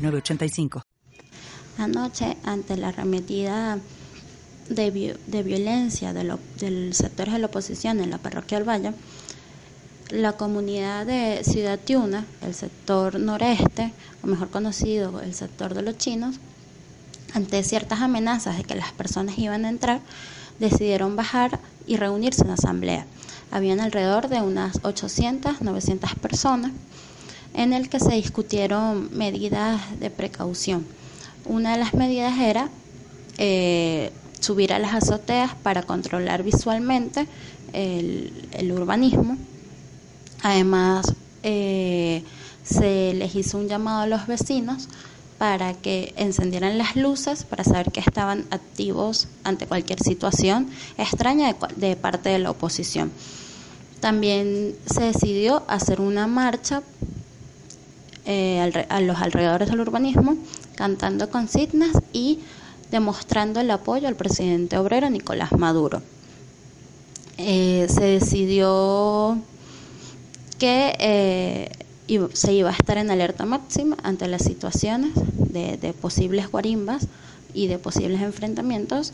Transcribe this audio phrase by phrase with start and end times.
[0.00, 0.82] 906985.
[1.78, 3.78] Anoche, ante la arremetida
[4.68, 8.92] de, de violencia de del sector de la oposición en la parroquia del Valle,
[10.10, 15.96] la comunidad de Ciudad Tiuna, el sector noreste, o mejor conocido el sector de los
[15.98, 16.36] chinos,
[17.32, 20.00] ante ciertas amenazas de que las personas iban a entrar,
[20.58, 23.06] decidieron bajar y reunirse en asamblea.
[23.50, 26.72] Habían alrededor de unas 800, 900 personas
[27.54, 30.86] en el que se discutieron medidas de precaución.
[31.44, 32.68] Una de las medidas era
[33.38, 37.26] eh, subir a las azoteas para controlar visualmente
[37.72, 39.36] el, urbanismo.
[40.42, 42.22] Además, eh,
[42.62, 44.88] se les hizo un llamado a los vecinos
[45.38, 51.96] para que encendieran las luces para saber que estaban activos ante cualquier situación extraña de,
[51.96, 53.10] parte de la oposición.
[54.00, 56.82] También se decidió hacer una marcha
[58.32, 60.36] eh, a los alrededores del urbanismo,
[60.76, 62.38] cantando consignas y
[62.92, 66.00] demostrando el apoyo al presidente obrero Nicolás Maduro.
[67.38, 69.36] Eh, se decidió
[70.60, 71.72] que eh,
[72.32, 77.08] se iba a estar en alerta máxima ante las situaciones de, posibles guarimbas
[77.52, 79.10] y de posibles enfrentamientos.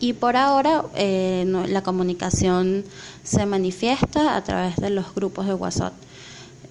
[0.00, 2.84] Y por ahora la comunicación
[3.22, 5.92] se manifiesta a través de los grupos de WhatsApp.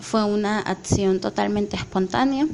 [0.01, 2.47] Fue una acción totalmente espontánea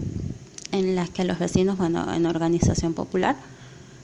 [0.72, 3.36] en la que los vecinos, bueno, en organización popular,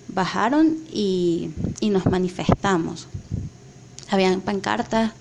[0.08, 3.08] bajaron y, y nos manifestamos.
[4.10, 5.12] Habían pancartas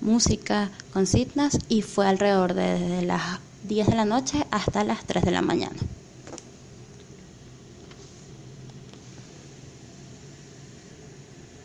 [0.00, 5.30] música, consignas y fue alrededor de, las 10 de la noche hasta las 3 de
[5.30, 5.76] la mañana.